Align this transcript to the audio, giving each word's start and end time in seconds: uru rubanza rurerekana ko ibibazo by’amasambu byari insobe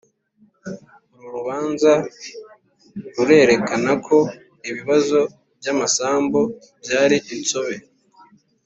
uru 1.13 1.27
rubanza 1.35 1.91
rurerekana 3.13 3.91
ko 4.07 4.17
ibibazo 4.69 5.17
by’amasambu 5.59 6.41
byari 6.81 7.17
insobe 7.35 7.75